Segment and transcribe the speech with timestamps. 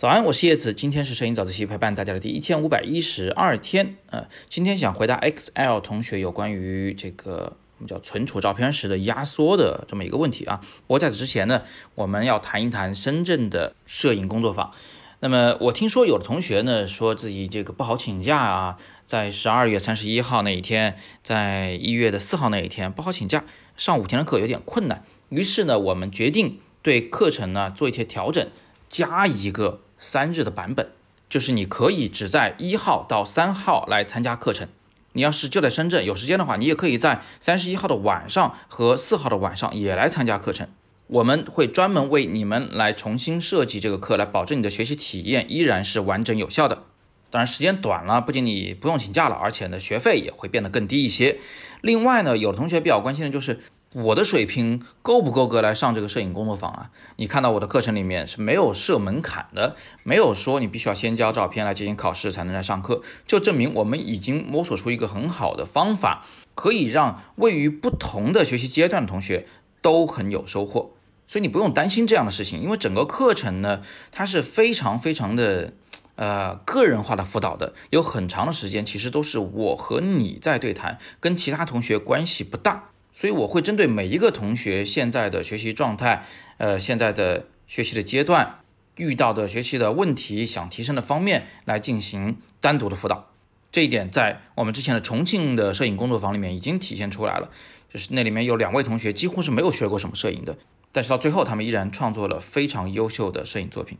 [0.00, 3.96] 早安，我是叶子，今天是摄影早自习陪伴大家的第一千五百一十二天。
[4.06, 10.62] 呃，今天想回答 XL 同学有关于这个我们叫存储照片时的压缩的这么一个问题啊。
[10.86, 11.64] 不过在此之前呢，
[11.96, 14.72] 我们要谈一谈深圳的摄影工作坊。
[15.18, 23.44] 那么我听说有的同学呢说自己这个不好请假啊，在十二月三十一号那一天，在一月的四号那一天不好请假，
[23.76, 25.04] 上五天的课有点困难。
[25.28, 28.48] 于是呢，我们决定对课程呢做一些调整，
[28.88, 29.82] 加一个。
[30.00, 30.88] 三日的版本，
[31.28, 34.66] 就是你可以只在一号到三号来参加课程。
[35.12, 40.66] 你要是就在深圳有时间的话，你也可以在三十一号的晚上和四号的晚上也来参加课程。
[41.08, 46.84] 我们会专门为你们来重新设计这个课，来保证你的学习体验依然是完整有效的。
[47.28, 51.38] 当然时间短了，不仅你不用请假了，而且呢学费也会变得更低一些。
[51.80, 53.60] 另外呢，有的同学比较关心的就是。
[53.92, 56.90] 我的水平够不够格来上这个摄影工作坊啊？
[57.16, 69.48] 你看到我的课程里面是没有设门槛的，没有说你必须要先交照片来进行考试才能来上课，就证明我们已经摸索出一个很好的方法，可以让位于不同的学习阶段的同学
[69.82, 70.92] 都很有收获。
[71.26, 75.72] 所以你不用担心这样的事情，因为整个课程呢，它是非常非常的
[76.14, 82.90] 呃个人化的辅导的，有很长的时间其实都是我和你在对谈，跟其他同学关系不大。
[83.12, 86.24] 所以我会针对每一个同学现在的学习状态，
[86.58, 88.60] 呃，现在的学习的阶段，
[88.96, 93.30] 遇到的学习的问题，想提升的方面来进行单独的辅导。
[93.72, 97.50] 这一点在我们之前的重庆的摄影工作坊里面已经体现出来了，
[97.88, 100.58] 就是那里面有两位同学几乎是没有学过什么摄影的，
[100.90, 103.98] 但是到最后他们依然创作了非常优秀的摄影作品。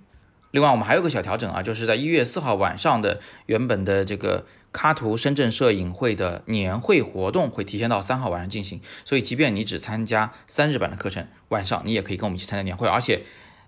[0.53, 12.89] 另外，我们还有个小调整啊，就是在一月四号晚上的原本的这个喀图深圳摄影会的年会活动会提前到三号晚上进行，所以即便你只参加三日版的课程，晚上你也可以跟我们一起参加年会。
[12.89, 13.23] 而且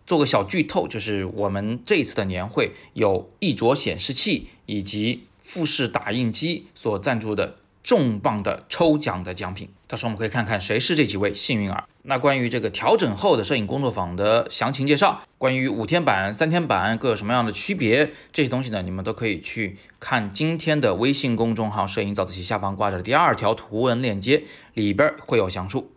[0.06, 7.58] 做个小剧透，就是我们这一次的年会有一卓显示器以及富士打印机所赞助的。
[7.82, 11.84] 重磅的抽奖的奖品，到时候我们可以看看谁是这几位幸运儿。
[12.04, 24.44] 那关于这个调整后的摄影工作坊的详情介绍，关于五天版、三天版各有什么样的区别，这些东西呢，你们都可以去看今天的微信公众号“摄影早自习”下方挂着的第二条图文链接，
[24.74, 25.92] 里边会有详述。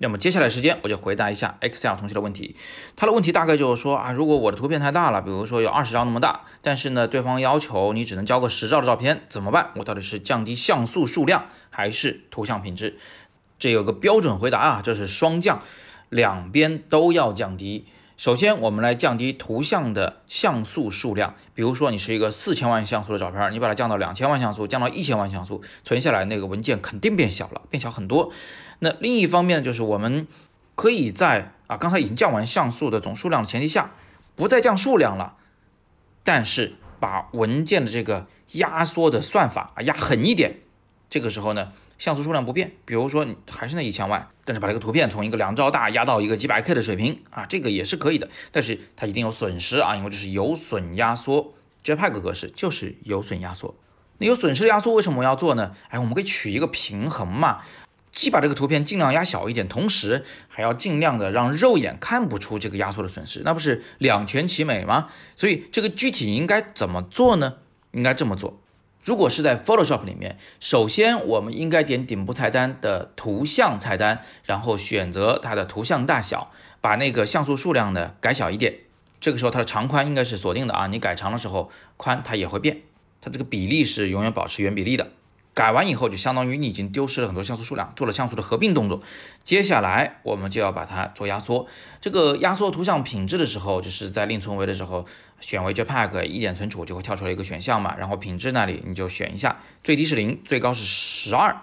[0.00, 2.54] 那么接下来时间我就回答一下 Excel 同学的问题。
[2.94, 9.72] 他的问题大概就是说啊，如果我的图片太大了，比如说有二十张那么大，但是呢，对方要求你只能交个十兆的照片，怎么办？
[9.76, 12.96] 我到底是降低像素数量还是图像品质？
[13.58, 15.60] 这有个标准回答啊，就是双降，
[16.08, 17.86] 两边都要降低。
[18.18, 21.36] 首先，我们来降低图像的像素数量。
[21.54, 28.32] 比如说，你是一个四千万像素的照片，你把它降到两千万像素，降到一千万像素，存下来那个文件肯定变小了，变小很多。
[28.80, 30.26] 那另一方面就是我们
[30.74, 33.92] 可以在啊刚才已经降完像素的总数量的前提下，
[34.34, 35.36] 不再降数量了，
[36.24, 40.58] 但是把文件的这个压缩的算法啊压狠一点。
[41.08, 41.70] 这个时候呢？
[41.98, 51.54] 像素数量不变，比如说你还是那一千万，但是把这个图片从一个两兆大压到一个几百 K 的水平啊，这个也是可以的，但是它一定有损失啊，因为这是有损压缩
[51.84, 53.74] ，JPEG 格式就是有损压缩。
[54.18, 55.72] 那有损失的压缩为什么要做呢？
[55.88, 57.58] 哎，我们可以取一个平衡嘛，
[58.12, 65.08] 既把这个图片尽量压小一点，同时还要尽量的让肉眼看不出这个压缩的损失，那不是两全其美吗？
[65.34, 67.54] 所以这个具体应该怎么做呢？
[67.92, 68.60] 应该这么做。
[69.02, 76.50] 如果是在 Photoshop 里面，首先我们应该点顶部菜单的图像菜单，然后选择它的图像大小，
[76.80, 78.74] 把那个像素数量呢改小一点。
[79.20, 82.82] 这个时候它的长宽应该是锁定的啊，你改长的时候宽它也会变，
[83.20, 85.08] 它这个比例是永远保持原比例的。
[85.58, 89.02] 改完以后，就相当于你已经丢失了很多像素数量，做了像素的合并动作。
[89.42, 91.66] 接下来我们就要把它做压缩。
[92.00, 95.04] 这个压缩图像品质的时候，就是在另存为的时候，
[95.40, 97.96] 选为 JPEG 一点存储就会跳出来一个选项嘛。
[97.98, 101.56] 然后品质那里你就选一下，最低是零，最高是十二。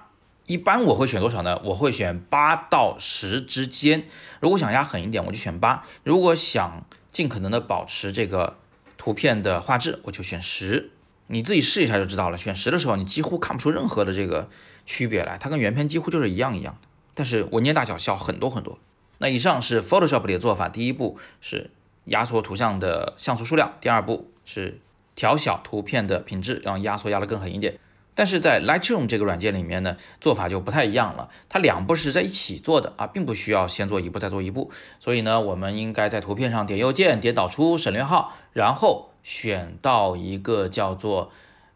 [0.46, 1.62] 一般我会选多少呢？
[1.64, 4.06] 我会选八到十之间。
[4.42, 8.58] 如果想压狠一点，我就选八；如果想尽可能的保持这个
[8.98, 10.92] 图片的画质，我就选十。
[11.28, 12.38] 你自己试一下就知道了。
[12.38, 14.48] 选十的时候，你几乎看不出任何的这个
[14.86, 16.88] 区别来，它跟原片几乎就是一样一样的。
[17.16, 18.78] 但是文件大小小很多很多。
[19.18, 21.72] 那以上是 Photoshop 里的做法，第一步是
[22.06, 24.80] 压缩图像的像素数量，第二步是
[25.16, 27.80] 调小图片的品质，让压缩压得更狠一点。
[28.14, 34.70] 但是在 Lightroom 这个软件里面呢，做法就不太一样了，它两步是在一起做的啊，并不需要先做一步再做一步。
[35.00, 39.10] 所以呢，我们应该在图片上点右键，点导出省略号，然后。
[39.26, 41.32] 选到一个叫做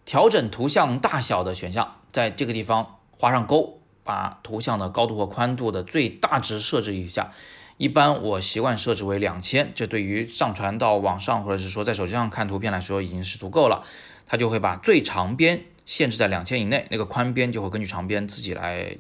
[0.06, 7.32] 调整图像大小的选项，在这个地方画上勾，把图像的高度和宽度的最大值设置一下。
[7.78, 13.84] 一般我习惯设置为两千，这对于上传到网上或者是说在手机上看图片来说已经是足够了。
[14.28, 18.96] 它就会把最长边限制在两千以内，那个宽边就会根据长边自己来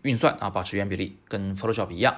[0.00, 2.16] 运算啊，保持原比例，跟 Photoshop 一样。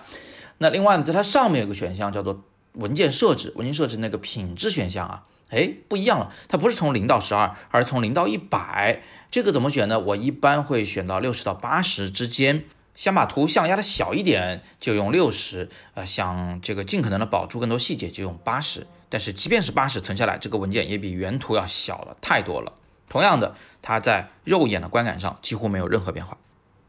[0.59, 2.45] 那另外呢，在它上面有个选项叫做
[2.75, 9.03] 文件设置，文件设置那个品质选项啊，哎，不一样了，它不是从零到十二，而是从零到一百。
[9.31, 10.01] 这个怎么选呢？
[10.01, 12.65] 我一般会选到六十到八十之间。
[12.95, 18.87] 想把图像压的小一点，就用六十；呃，想这个尽可能的保住更多细节，就用八十。
[19.09, 22.73] 但是即便是八十存下来，这个文件也比原图要小了太多了。
[23.09, 26.37] 同样的，它在肉眼的观感上几乎没有任何变化。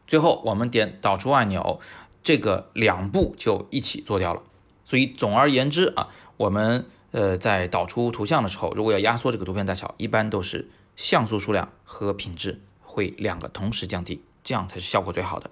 [0.06, 1.80] 最后我们点导出按钮，
[2.22, 4.44] 这个两步就一起做掉了。
[4.84, 10.68] 所以总而言之啊，我们呃在导出图像的时候，如果要压缩这个图片大小，一般都是
[10.98, 15.50] 像素数量和品质会两个同时降低，这样才是效果最好的。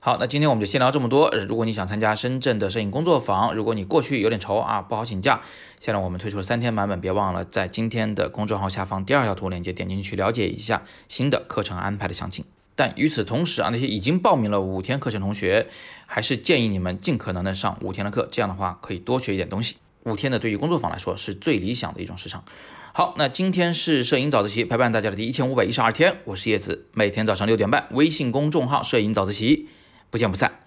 [0.00, 1.30] 好，那今天我们就先聊这么多。
[1.48, 5.40] 如果你想参加深圳的摄影工作坊，如果你过去有点愁啊，不好请假，
[5.80, 12.44] 现在我们推出了三天版本，别忘了在今天的公众号下方第二条图链接点进去了解一下新的课程安排的详情。
[12.76, 15.68] 但与此同时啊，那些已经报名了五天课程同学，
[16.04, 19.76] 还是建议你们尽可能的上五天的课，这样的话可以多学一点东西。
[20.04, 22.44] 五天的对于工作坊来说是最理想的一种时长。
[22.92, 29.68] 好，那今天是摄影早自习陪伴大家的第一千五百一十二天，我是叶子，每天早上六点半，微信公众号摄影早自习。
[30.10, 30.60] 不见不散。